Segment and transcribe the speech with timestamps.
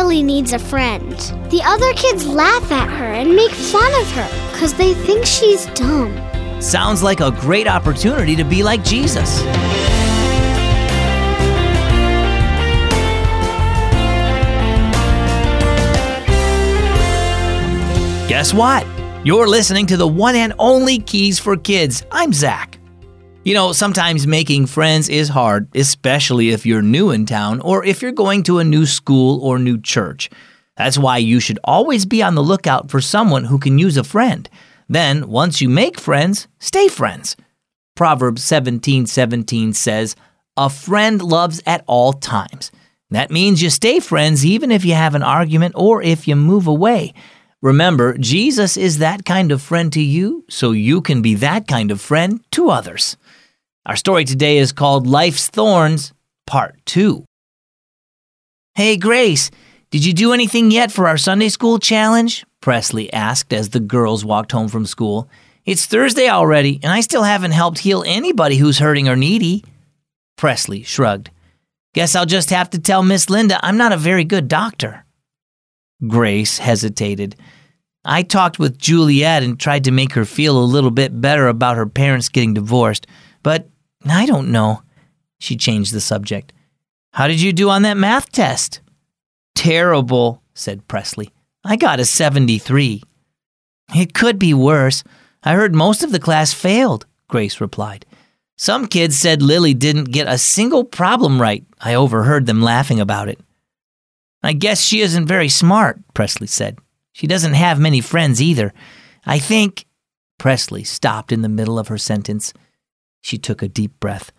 [0.00, 1.12] really needs a friend.
[1.50, 5.66] The other kids laugh at her and make fun of her because they think she's
[5.74, 6.10] dumb.
[6.58, 9.42] Sounds like a great opportunity to be like Jesus.
[18.26, 18.86] Guess what?
[19.22, 22.06] You're listening to the one and only Keys for Kids.
[22.10, 22.79] I'm Zach.
[23.42, 28.02] You know, sometimes making friends is hard, especially if you're new in town or if
[28.02, 30.28] you're going to a new school or new church.
[30.76, 34.04] That's why you should always be on the lookout for someone who can use a
[34.04, 34.46] friend.
[34.90, 37.34] Then, once you make friends, stay friends.
[37.96, 40.16] Proverbs 17:17 says,
[40.58, 42.70] "A friend loves at all times."
[43.10, 46.66] That means you stay friends even if you have an argument or if you move
[46.66, 47.14] away.
[47.62, 51.90] Remember, Jesus is that kind of friend to you, so you can be that kind
[51.90, 53.16] of friend to others.
[53.86, 56.12] Our story today is called Life's Thorns,
[56.46, 57.24] Part 2.
[58.74, 59.50] Hey, Grace,
[59.90, 62.44] did you do anything yet for our Sunday school challenge?
[62.60, 65.30] Presley asked as the girls walked home from school.
[65.64, 69.64] It's Thursday already, and I still haven't helped heal anybody who's hurting or needy.
[70.36, 71.30] Presley shrugged.
[71.94, 75.06] Guess I'll just have to tell Miss Linda I'm not a very good doctor.
[76.06, 77.34] Grace hesitated.
[78.04, 81.78] I talked with Juliet and tried to make her feel a little bit better about
[81.78, 83.06] her parents getting divorced,
[83.42, 83.68] but
[84.06, 84.82] I don't know.
[85.38, 86.52] She changed the subject.
[87.12, 88.80] How did you do on that math test?
[89.54, 91.30] Terrible, said Presley.
[91.64, 93.02] I got a 73.
[93.94, 95.02] It could be worse.
[95.42, 98.06] I heard most of the class failed, Grace replied.
[98.56, 101.64] Some kids said Lily didn't get a single problem right.
[101.80, 103.40] I overheard them laughing about it.
[104.42, 106.78] I guess she isn't very smart, Presley said.
[107.12, 108.72] She doesn't have many friends either.
[109.26, 109.86] I think.
[110.38, 112.54] Presley stopped in the middle of her sentence.
[113.20, 114.32] She took a deep breath.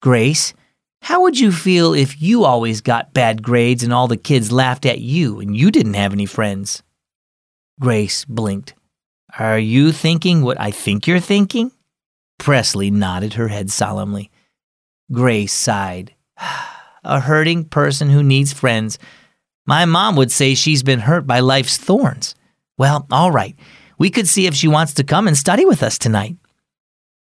[0.00, 0.54] Grace,
[1.02, 4.86] how would you feel if you always got bad grades and all the kids laughed
[4.86, 6.82] at you and you didn't have any friends?
[7.80, 8.74] Grace blinked.
[9.38, 11.72] Are you thinking what I think you're thinking?
[12.38, 14.30] Presley nodded her head solemnly.
[15.12, 16.14] Grace sighed.
[17.04, 18.98] a hurting person who needs friends.
[19.66, 22.34] My mom would say she's been hurt by life's thorns.
[22.76, 23.56] Well, all right.
[23.98, 26.36] We could see if she wants to come and study with us tonight.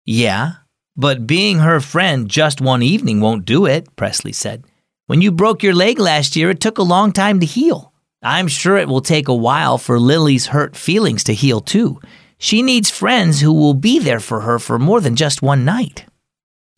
[0.04, 0.54] Yeah,
[0.96, 4.64] but being her friend just one evening won't do it, Presley said.
[5.06, 7.92] When you broke your leg last year, it took a long time to heal.
[8.22, 12.00] I'm sure it will take a while for Lily's hurt feelings to heal too.
[12.38, 16.06] She needs friends who will be there for her for more than just one night.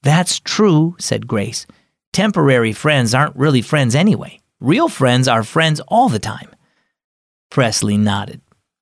[0.02, 1.66] That's true, said Grace.
[2.12, 4.40] Temporary friends aren't really friends anyway.
[4.60, 6.50] Real friends are friends all the time.
[7.50, 8.40] Presley nodded.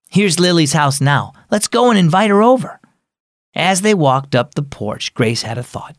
[0.09, 1.33] Here's Lily's house now.
[1.51, 2.81] Let's go and invite her over.
[3.55, 5.97] As they walked up the porch, Grace had a thought.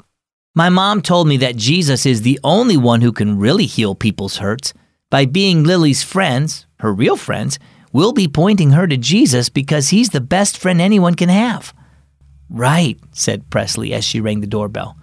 [0.54, 4.38] My mom told me that Jesus is the only one who can really heal people's
[4.38, 4.74] hurts.
[5.10, 7.60] By being Lily's friends, her real friends,
[7.92, 11.74] we'll be pointing her to Jesus because he's the best friend anyone can have.
[12.50, 14.98] Right, said Presley as she rang the doorbell.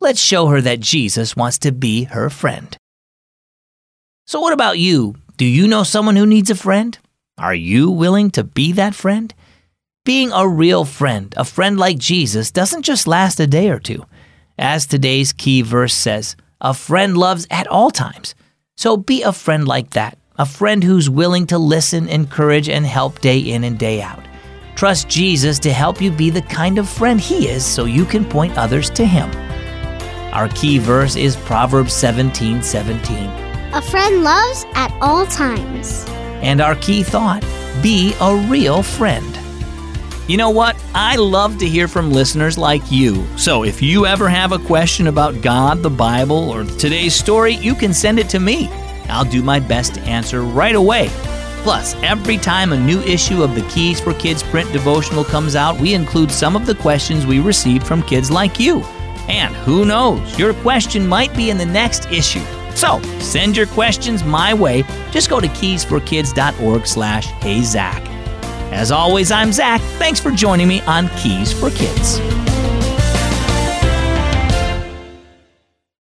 [0.00, 2.76] Let's show her that Jesus wants to be her friend.
[4.26, 5.16] So, what about you?
[5.36, 6.98] Do you know someone who needs a friend?
[7.36, 9.34] Are you willing to be that friend?
[10.04, 14.04] Being a real friend, a friend like Jesus, doesn't just last a day or two.
[14.58, 18.34] As today's key verse says, a friend loves at all times.
[18.76, 23.22] So be a friend like that, a friend who's willing to listen, encourage, and help
[23.22, 24.22] day in and day out.
[24.76, 28.26] Trust Jesus to help you be the kind of friend He is so you can
[28.26, 29.30] point others to Him.
[30.34, 33.16] Our key verse is Proverbs 17 17.
[33.72, 36.04] A friend loves at all times.
[36.42, 37.42] And our key thought
[37.82, 39.33] be a real friend.
[40.26, 40.74] You know what?
[40.94, 43.26] I love to hear from listeners like you.
[43.36, 47.74] So if you ever have a question about God, the Bible, or today's story, you
[47.74, 48.68] can send it to me.
[49.10, 51.08] I'll do my best to answer right away.
[51.62, 55.78] Plus, every time a new issue of the Keys for Kids print devotional comes out,
[55.78, 58.80] we include some of the questions we received from kids like you.
[59.28, 62.44] And who knows, your question might be in the next issue.
[62.74, 64.84] So send your questions my way.
[65.10, 68.13] Just go to keysforkids.org slash heyzach.
[68.74, 69.80] As always, I'm Zach.
[69.98, 72.18] Thanks for joining me on Keys for Kids.